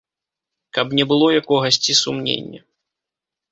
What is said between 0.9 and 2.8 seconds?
не было якогасьці сумнення.